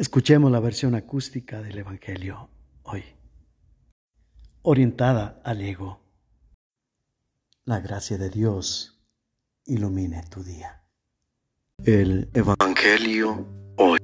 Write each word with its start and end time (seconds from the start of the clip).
Escuchemos 0.00 0.50
la 0.50 0.60
versión 0.60 0.94
acústica 0.94 1.60
del 1.60 1.76
Evangelio 1.76 2.48
hoy, 2.84 3.04
orientada 4.62 5.42
al 5.44 5.60
ego. 5.60 6.00
La 7.66 7.80
gracia 7.80 8.16
de 8.16 8.30
Dios 8.30 8.98
ilumine 9.66 10.24
tu 10.30 10.42
día. 10.42 10.84
El 11.84 12.30
Evangelio 12.32 13.46
hoy. 13.76 13.98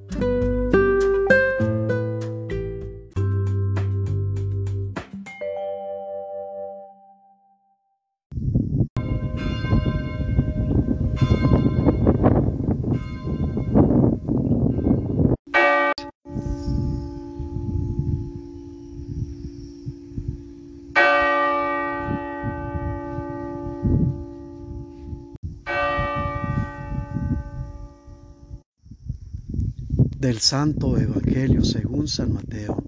Del 30.27 30.41
Santo 30.41 30.99
Evangelio 30.99 31.63
según 31.63 32.09
San 32.09 32.33
Mateo. 32.33 32.83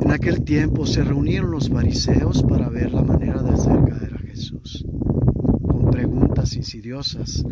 En 0.00 0.10
aquel 0.10 0.42
tiempo 0.42 0.86
se 0.86 1.04
reunieron 1.04 1.50
los 1.50 1.68
fariseos 1.68 2.42
para 2.44 2.70
ver 2.70 2.94
la 2.94 3.02
manera 3.02 3.42
de 3.42 3.50
hacer 3.50 3.78
caer 3.84 4.14
a 4.14 4.26
Jesús, 4.26 4.86
con 5.66 5.90
preguntas 5.90 6.56
insidiosas 6.56 7.44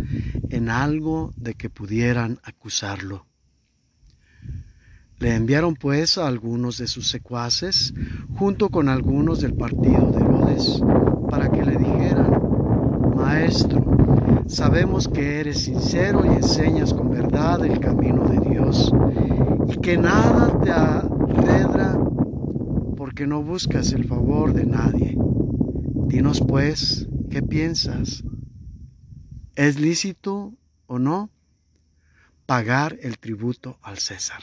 en 0.48 0.70
algo 0.70 1.34
de 1.36 1.52
que 1.52 1.68
pudieran 1.68 2.38
acusarlo. 2.42 3.26
Le 5.18 5.34
enviaron 5.34 5.74
pues 5.74 6.16
a 6.16 6.26
algunos 6.26 6.78
de 6.78 6.86
sus 6.86 7.08
secuaces, 7.08 7.92
junto 8.38 8.70
con 8.70 8.88
algunos 8.88 9.42
del 9.42 9.52
partido 9.52 10.12
de 10.12 10.20
Herodes, 10.24 10.80
para 11.28 11.50
que 11.50 11.62
le 11.62 11.76
dijeran, 11.76 12.45
Maestro, 13.26 13.82
Sabemos 14.46 15.08
que 15.08 15.40
eres 15.40 15.62
sincero 15.62 16.24
y 16.24 16.28
enseñas 16.28 16.94
con 16.94 17.10
verdad 17.10 17.64
el 17.66 17.80
camino 17.80 18.28
de 18.28 18.50
Dios 18.50 18.92
y 19.68 19.80
que 19.80 19.98
nada 19.98 20.60
te 20.60 20.70
arredra 20.70 21.98
porque 22.96 23.26
no 23.26 23.42
buscas 23.42 23.92
el 23.92 24.04
favor 24.04 24.52
de 24.52 24.64
nadie. 24.64 25.18
Dinos 26.06 26.40
pues, 26.46 27.08
¿qué 27.28 27.42
piensas? 27.42 28.22
¿Es 29.56 29.80
lícito 29.80 30.54
o 30.86 31.00
no 31.00 31.28
pagar 32.46 32.96
el 33.02 33.18
tributo 33.18 33.80
al 33.82 33.98
César? 33.98 34.42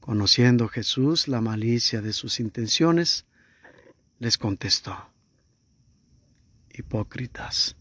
Conociendo 0.00 0.66
Jesús 0.66 1.28
la 1.28 1.40
malicia 1.40 2.02
de 2.02 2.12
sus 2.12 2.40
intenciones, 2.40 3.26
les 4.18 4.36
contestó 4.36 5.09
hipócritas. 6.72 7.76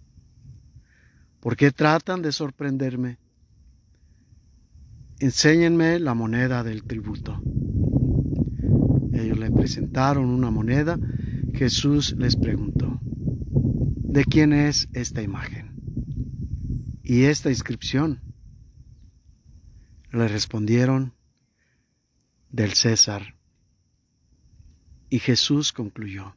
¿Por 1.39 1.55
qué 1.55 1.71
tratan 1.71 2.21
de 2.21 2.31
sorprenderme? 2.31 3.17
Enséñenme 5.19 5.99
la 5.99 6.13
moneda 6.13 6.63
del 6.63 6.83
tributo. 6.83 7.41
Ellos 9.13 9.37
le 9.37 9.51
presentaron 9.51 10.29
una 10.29 10.51
moneda. 10.51 10.97
Jesús 11.53 12.15
les 12.17 12.35
preguntó, 12.35 12.99
¿de 13.01 14.23
quién 14.25 14.53
es 14.53 14.87
esta 14.93 15.21
imagen? 15.21 15.75
¿Y 17.03 17.23
esta 17.23 17.49
inscripción? 17.49 18.21
Le 20.11 20.27
respondieron, 20.27 21.13
del 22.49 22.73
César. 22.73 23.35
Y 25.09 25.19
Jesús 25.19 25.73
concluyó, 25.73 26.35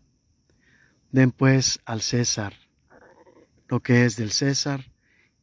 Den 1.13 1.31
pues 1.31 1.79
al 1.85 2.01
César 2.01 2.55
lo 3.69 3.81
que 3.81 4.07
es 4.07 4.17
del 4.17 4.33
César 4.33 4.91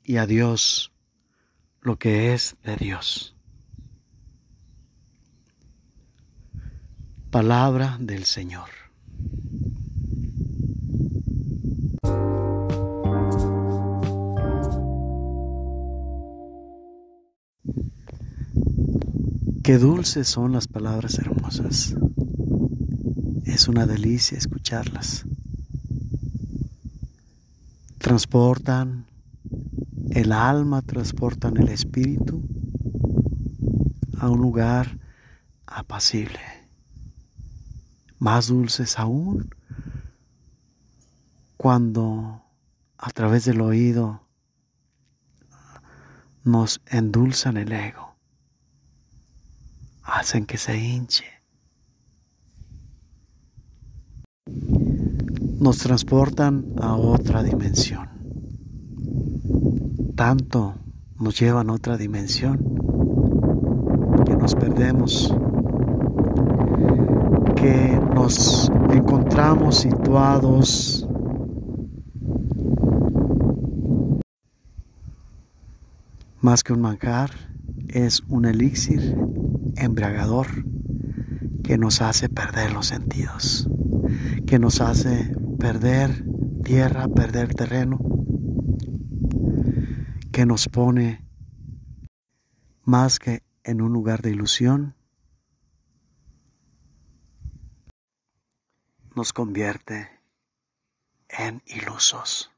y 0.03 0.17
a 0.17 0.25
Dios 0.25 0.91
lo 1.81 1.99
que 1.99 2.33
es 2.33 2.57
de 2.63 2.75
Dios. 2.75 3.35
Palabra 7.29 7.97
del 7.99 8.25
Señor. 8.25 8.69
Qué 19.63 19.77
dulces 19.77 20.27
son 20.27 20.51
las 20.51 20.67
palabras 20.67 21.19
hermosas. 21.19 21.95
Es 23.45 23.67
una 23.67 23.85
delicia 23.85 24.35
escucharlas 24.35 25.28
transportan 28.09 29.05
el 30.09 30.31
alma, 30.31 30.81
transportan 30.81 31.57
el 31.57 31.69
espíritu 31.69 32.41
a 34.17 34.27
un 34.27 34.41
lugar 34.41 34.97
apacible, 35.67 36.39
más 38.17 38.47
dulces 38.47 38.97
aún 38.97 39.53
cuando 41.55 42.41
a 42.97 43.11
través 43.11 43.45
del 43.45 43.61
oído 43.61 44.27
nos 46.43 46.81
endulzan 46.87 47.57
el 47.57 47.71
ego, 47.71 48.15
hacen 50.01 50.47
que 50.47 50.57
se 50.57 50.79
hinche. 50.79 51.38
Nos 55.59 55.77
transportan 55.79 56.73
a 56.81 56.95
otra 56.95 57.43
dimensión. 57.43 58.07
Tanto 60.15 60.75
nos 61.19 61.39
llevan 61.39 61.69
a 61.69 61.73
otra 61.73 61.97
dimensión 61.97 62.59
que 64.25 64.35
nos 64.35 64.55
perdemos, 64.55 65.35
que 67.55 67.99
nos 68.13 68.71
encontramos 68.91 69.77
situados 69.77 71.07
más 76.41 76.63
que 76.63 76.73
un 76.73 76.81
manjar, 76.81 77.31
es 77.89 78.21
un 78.29 78.45
elixir 78.45 79.17
embriagador 79.75 80.47
que 81.63 81.77
nos 81.77 82.01
hace 82.01 82.29
perder 82.29 82.71
los 82.71 82.87
sentidos, 82.87 83.69
que 84.45 84.57
nos 84.57 84.79
hace 84.79 85.35
perder 85.59 86.23
tierra, 86.63 87.09
perder 87.09 87.53
terreno, 87.53 87.99
que 90.31 90.45
nos 90.45 90.69
pone 90.69 91.27
más 92.83 93.19
que 93.19 93.43
en 93.63 93.81
un 93.81 93.91
lugar 93.91 94.21
de 94.21 94.31
ilusión, 94.31 94.95
nos 99.15 99.33
convierte 99.33 100.09
en 101.27 101.61
ilusos. 101.65 102.51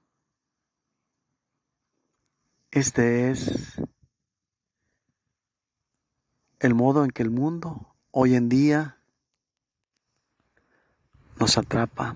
Este 2.69 3.31
es 3.31 3.81
el 6.59 6.75
modo 6.75 7.03
en 7.03 7.09
que 7.09 7.23
el 7.23 7.31
mundo 7.31 7.95
hoy 8.11 8.35
en 8.35 8.47
día 8.47 9.01
nos 11.40 11.57
atrapa 11.57 12.16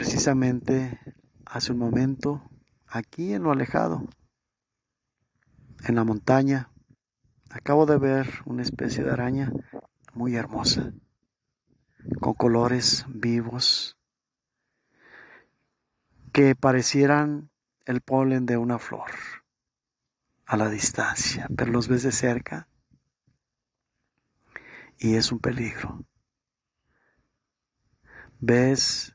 Precisamente 0.00 0.98
hace 1.44 1.72
un 1.72 1.78
momento, 1.78 2.42
aquí 2.86 3.34
en 3.34 3.42
lo 3.42 3.52
alejado, 3.52 4.08
en 5.84 5.94
la 5.94 6.04
montaña, 6.04 6.70
acabo 7.50 7.84
de 7.84 7.98
ver 7.98 8.26
una 8.46 8.62
especie 8.62 9.04
de 9.04 9.10
araña 9.10 9.52
muy 10.14 10.36
hermosa, 10.36 10.94
con 12.18 12.32
colores 12.32 13.04
vivos, 13.08 13.98
que 16.32 16.54
parecieran 16.54 17.50
el 17.84 18.00
polen 18.00 18.46
de 18.46 18.56
una 18.56 18.78
flor 18.78 19.10
a 20.46 20.56
la 20.56 20.70
distancia, 20.70 21.46
pero 21.54 21.72
los 21.72 21.88
ves 21.88 22.04
de 22.04 22.12
cerca 22.12 22.68
y 24.96 25.16
es 25.16 25.30
un 25.30 25.40
peligro. 25.40 26.06
Ves 28.38 29.14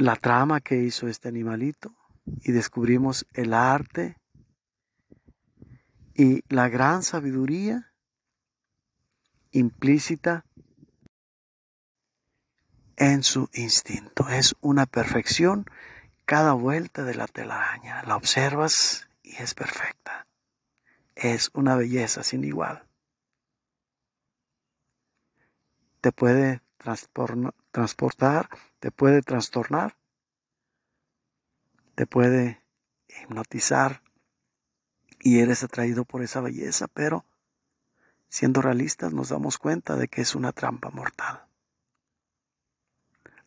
la 0.00 0.16
trama 0.16 0.60
que 0.60 0.76
hizo 0.76 1.08
este 1.08 1.28
animalito 1.28 1.94
y 2.42 2.52
descubrimos 2.52 3.26
el 3.32 3.54
arte 3.54 4.18
y 6.14 6.42
la 6.48 6.68
gran 6.68 7.02
sabiduría 7.02 7.92
implícita 9.52 10.44
en 12.96 13.22
su 13.22 13.48
instinto. 13.52 14.28
Es 14.28 14.54
una 14.60 14.86
perfección 14.86 15.66
cada 16.24 16.52
vuelta 16.52 17.04
de 17.04 17.14
la 17.14 17.26
telaraña. 17.26 18.02
La 18.02 18.16
observas 18.16 19.08
y 19.22 19.36
es 19.36 19.54
perfecta. 19.54 20.26
Es 21.14 21.50
una 21.54 21.76
belleza 21.76 22.22
sin 22.22 22.44
igual. 22.44 22.86
Te 26.00 26.12
puede 26.12 26.60
transportar, 27.72 28.48
te 28.78 28.90
puede 28.90 29.22
trastornar, 29.22 29.96
te 31.94 32.06
puede 32.06 32.62
hipnotizar 33.08 34.02
y 35.20 35.40
eres 35.40 35.62
atraído 35.62 36.04
por 36.04 36.22
esa 36.22 36.40
belleza, 36.40 36.86
pero 36.88 37.24
siendo 38.28 38.60
realistas 38.60 39.12
nos 39.12 39.30
damos 39.30 39.58
cuenta 39.58 39.96
de 39.96 40.08
que 40.08 40.20
es 40.20 40.34
una 40.34 40.52
trampa 40.52 40.90
mortal. 40.90 41.46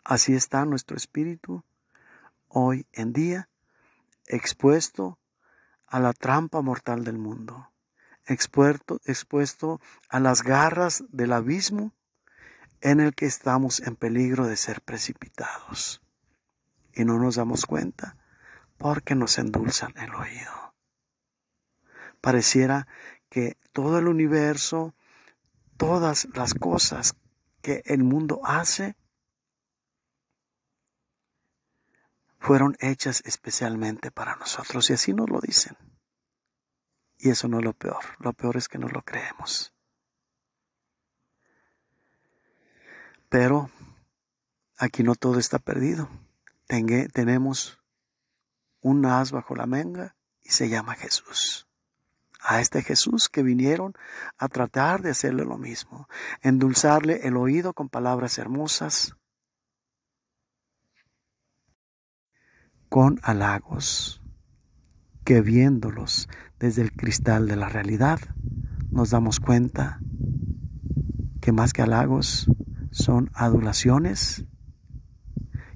Así 0.03 0.33
está 0.33 0.65
nuestro 0.65 0.97
espíritu 0.97 1.63
hoy 2.47 2.87
en 2.93 3.13
día, 3.13 3.49
expuesto 4.25 5.19
a 5.85 5.99
la 5.99 6.13
trampa 6.13 6.61
mortal 6.61 7.03
del 7.03 7.17
mundo, 7.17 7.71
expuesto, 8.25 8.99
expuesto 9.05 9.79
a 10.07 10.19
las 10.19 10.41
garras 10.41 11.03
del 11.09 11.33
abismo 11.33 11.93
en 12.81 12.99
el 12.99 13.13
que 13.13 13.25
estamos 13.25 13.81
en 13.81 13.95
peligro 13.95 14.47
de 14.47 14.55
ser 14.55 14.81
precipitados. 14.81 16.01
Y 16.93 17.05
no 17.05 17.19
nos 17.19 17.35
damos 17.35 17.65
cuenta 17.65 18.17
porque 18.77 19.15
nos 19.15 19.37
endulzan 19.37 19.93
el 19.97 20.13
oído. 20.15 20.73
Pareciera 22.21 22.87
que 23.29 23.57
todo 23.73 23.99
el 23.99 24.07
universo, 24.07 24.95
todas 25.77 26.27
las 26.33 26.53
cosas 26.53 27.15
que 27.61 27.81
el 27.85 28.03
mundo 28.03 28.41
hace, 28.43 28.95
fueron 32.39 32.75
hechas 32.79 33.21
especialmente 33.25 34.11
para 34.11 34.35
nosotros. 34.35 34.89
Y 34.89 34.93
así 34.93 35.13
nos 35.13 35.29
lo 35.29 35.39
dicen. 35.39 35.77
Y 37.17 37.29
eso 37.29 37.47
no 37.49 37.59
es 37.59 37.65
lo 37.65 37.73
peor. 37.73 38.03
Lo 38.19 38.33
peor 38.33 38.57
es 38.57 38.69
que 38.69 38.77
no 38.77 38.87
lo 38.87 39.01
creemos. 39.01 39.73
Pero 43.29 43.69
aquí 44.77 45.03
no 45.03 45.15
todo 45.15 45.39
está 45.39 45.59
perdido. 45.59 46.09
tenemos 47.13 47.79
un 48.81 49.05
as 49.05 49.31
bajo 49.31 49.55
la 49.55 49.65
menga 49.65 50.15
y 50.41 50.49
se 50.49 50.69
llama 50.69 50.95
Jesús. 50.95 51.67
A 52.41 52.61
este 52.61 52.81
Jesús 52.81 53.27
que 53.29 53.43
vinieron 53.43 53.93
a 54.37 54.47
tratar 54.47 55.01
de 55.01 55.11
hacerle 55.11 55.43
lo 55.43 55.57
mismo, 55.57 56.07
endulzarle 56.41 57.27
el 57.27 57.35
oído 57.35 57.73
con 57.73 57.89
palabras 57.89 58.37
hermosas, 58.37 59.15
con 62.87 63.19
halagos, 63.23 64.21
que 65.25 65.41
viéndolos 65.41 66.29
desde 66.57 66.81
el 66.81 66.93
cristal 66.93 67.47
de 67.47 67.57
la 67.57 67.69
realidad, 67.69 68.19
nos 68.89 69.11
damos 69.11 69.39
cuenta 69.39 69.99
que 71.41 71.51
más 71.51 71.73
que 71.73 71.81
halagos 71.81 72.47
son 72.91 73.29
adulaciones 73.33 74.45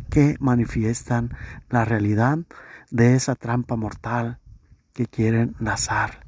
que 0.10 0.36
manifiestan 0.40 1.36
la 1.70 1.86
realidad 1.86 2.40
de 2.92 3.16
esa 3.16 3.36
trampa 3.36 3.76
mortal 3.76 4.40
que 4.94 5.08
quieren 5.08 5.56
lanzar 5.60 6.26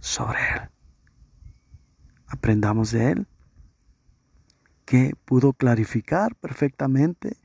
sobre 0.00 0.38
él. 0.54 0.70
Aprendamos 2.26 2.90
de 2.90 3.12
él 3.12 3.26
que 4.84 5.14
pudo 5.24 5.52
clarificar 5.52 6.34
perfectamente 6.36 7.36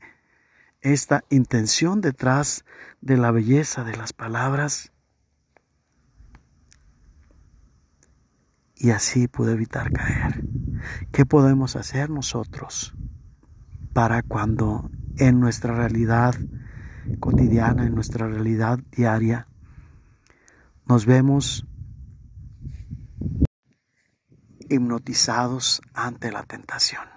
esta 0.80 1.24
intención 1.30 2.00
detrás 2.00 2.64
de 3.00 3.16
la 3.16 3.30
belleza 3.30 3.84
de 3.84 3.96
las 3.96 4.12
palabras 4.12 4.92
y 8.74 8.90
así 8.90 9.28
pude 9.28 9.52
evitar 9.52 9.92
caer. 9.92 10.42
¿Qué 11.12 11.26
podemos 11.26 11.76
hacer 11.76 12.10
nosotros 12.10 12.94
para 13.92 14.22
cuando 14.22 14.90
en 15.18 15.40
nuestra 15.40 15.74
realidad 15.74 16.34
cotidiana, 17.20 17.86
en 17.86 17.94
nuestra 17.94 18.28
realidad 18.28 18.78
diaria, 18.90 19.48
nos 20.86 21.06
vemos 21.06 21.66
hipnotizados 24.68 25.82
ante 25.94 26.32
la 26.32 26.44
tentación? 26.44 27.12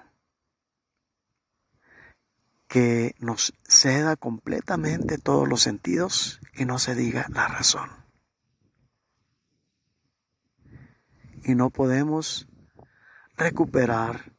que 2.75 3.15
nos 3.19 3.53
ceda 3.63 4.17
completamente 4.17 5.17
todos 5.17 5.47
los 5.47 5.61
sentidos 5.61 6.41
y 6.53 6.65
no 6.65 6.77
se 6.77 6.93
diga 6.93 7.25
la 7.29 7.47
razón. 7.47 7.89
Y 11.45 11.55
no 11.55 11.69
podemos 11.69 12.49
recuperar 13.37 14.31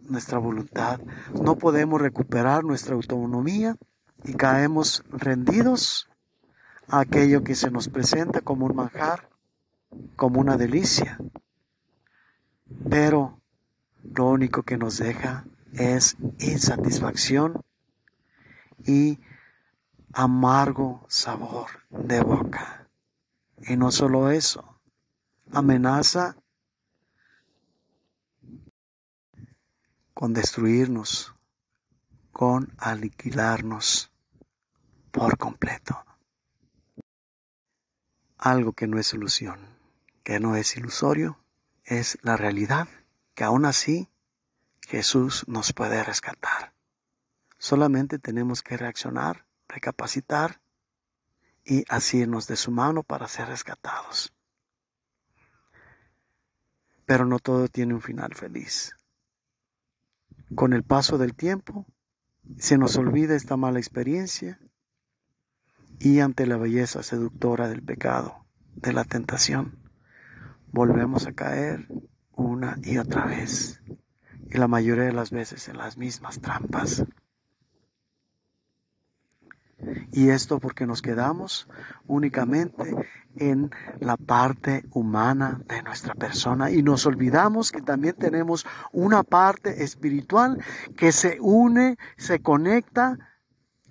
nuestra 0.00 0.38
voluntad, 0.38 1.00
no 1.40 1.56
podemos 1.56 2.00
recuperar 2.00 2.64
nuestra 2.64 2.94
autonomía 2.94 3.76
y 4.24 4.34
caemos 4.34 5.04
rendidos 5.10 6.08
a 6.88 7.00
aquello 7.00 7.44
que 7.44 7.54
se 7.54 7.70
nos 7.70 7.88
presenta 7.88 8.40
como 8.40 8.66
un 8.66 8.76
manjar, 8.76 9.28
como 10.16 10.40
una 10.40 10.56
delicia. 10.56 11.18
Pero 12.88 13.40
lo 14.02 14.28
único 14.28 14.62
que 14.62 14.76
nos 14.76 14.98
deja 14.98 15.44
es 15.72 16.16
insatisfacción 16.38 17.62
y 18.84 19.20
amargo 20.12 21.04
sabor 21.08 21.68
de 21.90 22.20
boca. 22.20 22.88
Y 23.64 23.76
no 23.76 23.90
solo 23.92 24.30
eso, 24.30 24.80
amenaza 25.52 26.36
con 30.22 30.34
destruirnos, 30.34 31.34
con 32.30 32.72
aniquilarnos 32.78 34.12
por 35.10 35.36
completo. 35.36 36.00
Algo 38.38 38.72
que 38.72 38.86
no 38.86 39.00
es 39.00 39.08
solución, 39.08 39.58
que 40.22 40.38
no 40.38 40.54
es 40.54 40.76
ilusorio, 40.76 41.40
es 41.82 42.18
la 42.22 42.36
realidad, 42.36 42.86
que 43.34 43.42
aún 43.42 43.64
así 43.64 44.12
Jesús 44.82 45.42
nos 45.48 45.72
puede 45.72 46.04
rescatar. 46.04 46.72
Solamente 47.58 48.20
tenemos 48.20 48.62
que 48.62 48.76
reaccionar, 48.76 49.44
recapacitar 49.66 50.60
y 51.64 51.84
asirnos 51.88 52.46
de 52.46 52.54
su 52.54 52.70
mano 52.70 53.02
para 53.02 53.26
ser 53.26 53.48
rescatados. 53.48 54.32
Pero 57.06 57.26
no 57.26 57.40
todo 57.40 57.66
tiene 57.66 57.94
un 57.94 58.02
final 58.02 58.36
feliz. 58.36 58.94
Con 60.54 60.72
el 60.72 60.82
paso 60.82 61.18
del 61.18 61.34
tiempo, 61.34 61.86
se 62.58 62.76
nos 62.76 62.96
olvida 62.96 63.34
esta 63.34 63.56
mala 63.56 63.78
experiencia 63.78 64.60
y 65.98 66.20
ante 66.20 66.46
la 66.46 66.56
belleza 66.56 67.02
seductora 67.02 67.68
del 67.68 67.82
pecado, 67.82 68.44
de 68.74 68.92
la 68.92 69.04
tentación, 69.04 69.78
volvemos 70.72 71.26
a 71.26 71.32
caer 71.32 71.86
una 72.32 72.78
y 72.82 72.98
otra 72.98 73.26
vez, 73.26 73.82
y 74.50 74.58
la 74.58 74.68
mayoría 74.68 75.04
de 75.04 75.12
las 75.12 75.30
veces 75.30 75.68
en 75.68 75.78
las 75.78 75.96
mismas 75.96 76.40
trampas. 76.40 77.04
Y 80.12 80.28
esto 80.28 80.60
porque 80.60 80.86
nos 80.86 81.00
quedamos 81.00 81.66
únicamente 82.06 82.94
en 83.36 83.70
la 83.98 84.18
parte 84.18 84.84
humana 84.92 85.62
de 85.66 85.82
nuestra 85.82 86.14
persona 86.14 86.70
y 86.70 86.82
nos 86.82 87.06
olvidamos 87.06 87.72
que 87.72 87.80
también 87.80 88.14
tenemos 88.16 88.66
una 88.92 89.22
parte 89.22 89.82
espiritual 89.82 90.62
que 90.96 91.12
se 91.12 91.38
une, 91.40 91.96
se 92.18 92.40
conecta, 92.40 93.18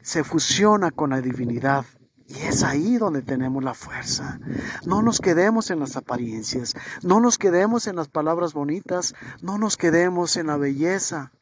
se 0.02 0.24
fusiona 0.24 0.92
con 0.92 1.10
la 1.10 1.22
divinidad. 1.22 1.86
Y 2.28 2.44
es 2.44 2.64
ahí 2.64 2.98
donde 2.98 3.24
tenemos 3.24 3.64
la 3.64 3.74
fuerza. 3.74 4.40
No 4.86 5.02
nos 5.02 5.20
quedemos 5.20 5.70
en 5.70 5.80
las 5.80 5.98
apariencias, 5.98 6.76
no 7.02 7.20
nos 7.20 7.38
quedemos 7.38 7.88
en 7.88 7.98
las 7.98 8.08
palabras 8.08 8.54
bonitas, 8.54 9.16
no 9.42 9.58
nos 9.58 9.76
quedemos 9.76 10.38
en 10.38 10.48
la 10.48 10.56
belleza 10.56 11.34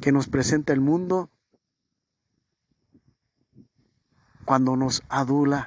que 0.00 0.10
nos 0.10 0.26
presenta 0.28 0.72
el 0.72 0.80
mundo, 0.80 1.30
cuando 4.48 4.76
nos 4.76 5.02
adula 5.10 5.66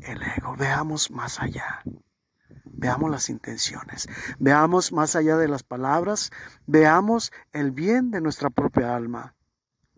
el 0.00 0.22
ego. 0.22 0.56
Veamos 0.56 1.10
más 1.10 1.38
allá. 1.38 1.82
Veamos 2.64 3.10
las 3.10 3.28
intenciones. 3.28 4.08
Veamos 4.38 4.90
más 4.90 5.14
allá 5.16 5.36
de 5.36 5.48
las 5.48 5.64
palabras. 5.64 6.30
Veamos 6.66 7.30
el 7.52 7.72
bien 7.72 8.10
de 8.10 8.22
nuestra 8.22 8.48
propia 8.48 8.96
alma. 8.96 9.36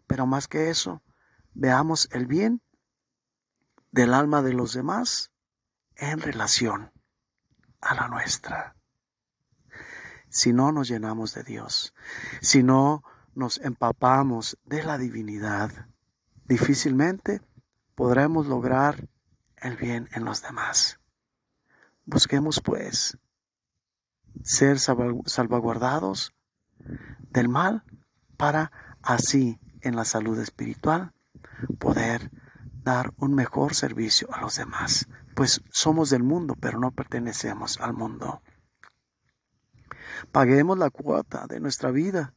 Pero 0.09 0.27
más 0.27 0.49
que 0.49 0.69
eso, 0.69 1.05
veamos 1.55 2.09
el 2.11 2.27
bien 2.27 2.61
del 3.93 4.15
alma 4.15 4.43
de 4.43 4.53
los 4.53 4.73
demás 4.73 5.31
en 5.95 6.19
relación 6.19 6.91
a 7.81 7.95
la 7.95 8.09
nuestra. 8.09 8.75
Si 10.29 10.53
no 10.53 10.73
nos 10.73 10.89
llenamos 10.89 11.35
de 11.35 11.45
Dios, 11.45 11.95
si 12.41 12.65
no 12.65 13.05
nos 13.37 13.59
empapamos 13.59 14.59
de 14.65 14.83
la 14.83 14.99
divinidad, 14.99 15.71
difícilmente 16.47 17.43
podremos 17.97 18.47
lograr 18.47 19.09
el 19.57 19.77
bien 19.77 20.09
en 20.13 20.25
los 20.25 20.43
demás. 20.43 21.01
Busquemos 22.05 22.61
pues 22.61 23.19
ser 24.45 24.79
salvaguardados 24.79 26.33
del 27.31 27.49
mal 27.49 27.83
para 28.37 28.71
así 29.03 29.59
en 29.81 29.97
la 29.97 30.05
salud 30.05 30.39
espiritual 30.39 31.13
poder 31.79 32.31
dar 32.85 33.13
un 33.17 33.35
mejor 33.35 33.75
servicio 33.75 34.33
a 34.33 34.41
los 34.41 34.57
demás, 34.57 35.09
pues 35.35 35.63
somos 35.71 36.11
del 36.11 36.23
mundo, 36.23 36.55
pero 36.61 36.79
no 36.79 36.93
pertenecemos 36.93 37.81
al 37.81 37.95
mundo. 37.95 38.43
Paguemos 40.31 40.79
la 40.79 40.91
cuota 40.91 41.47
de 41.47 41.61
nuestra 41.61 41.91
vida 41.91 42.35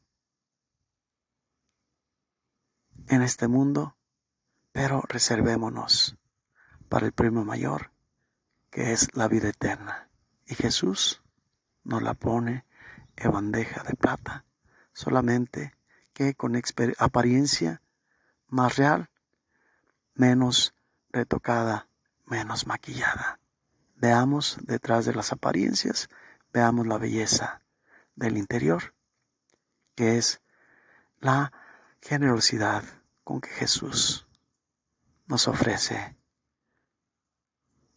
en 3.07 3.21
este 3.21 3.47
mundo, 3.47 3.95
pero 4.71 5.03
reservémonos 5.07 6.17
para 6.88 7.05
el 7.05 7.11
premio 7.11 7.43
mayor, 7.43 7.91
que 8.69 8.93
es 8.93 9.15
la 9.15 9.27
vida 9.27 9.49
eterna. 9.49 10.09
Y 10.45 10.55
Jesús 10.55 11.21
nos 11.83 12.01
la 12.01 12.13
pone 12.13 12.65
en 13.15 13.31
bandeja 13.31 13.83
de 13.83 13.95
plata, 13.95 14.45
solamente 14.93 15.75
que 16.13 16.33
con 16.33 16.59
apariencia 16.97 17.81
más 18.47 18.75
real, 18.77 19.09
menos 20.15 20.73
retocada, 21.11 21.88
menos 22.25 22.67
maquillada. 22.67 23.39
Veamos 23.95 24.57
detrás 24.61 25.05
de 25.05 25.13
las 25.13 25.31
apariencias, 25.31 26.09
veamos 26.53 26.88
la 26.88 26.97
belleza 26.97 27.61
del 28.15 28.38
interior, 28.38 28.93
que 29.95 30.17
es 30.17 30.41
la 31.19 31.51
generosidad 32.01 32.83
con 33.23 33.41
que 33.41 33.49
Jesús 33.49 34.28
nos 35.29 35.48
ofrece 35.48 36.17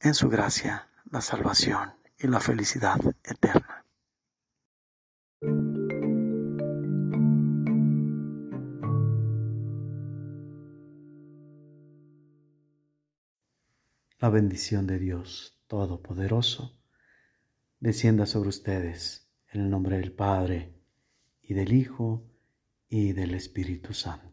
en 0.00 0.14
su 0.14 0.28
gracia 0.28 0.90
la 1.10 1.22
salvación 1.22 1.94
y 2.18 2.26
la 2.26 2.40
felicidad 2.40 3.00
eterna. 3.24 3.86
La 14.18 14.28
bendición 14.28 14.86
de 14.86 14.98
Dios 14.98 15.58
Todopoderoso 15.66 16.78
descienda 17.80 18.26
sobre 18.26 18.50
ustedes 18.50 19.26
en 19.48 19.62
el 19.62 19.70
nombre 19.70 19.96
del 19.96 20.12
Padre 20.12 20.74
y 21.40 21.54
del 21.54 21.72
Hijo 21.72 22.30
y 22.88 23.14
del 23.14 23.34
Espíritu 23.34 23.94
Santo. 23.94 24.31